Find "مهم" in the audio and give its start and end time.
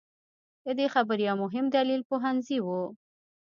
1.43-1.65